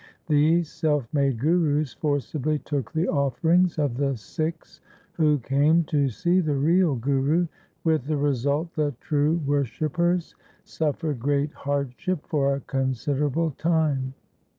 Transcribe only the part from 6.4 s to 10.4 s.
real Guru, with the result that true worshippers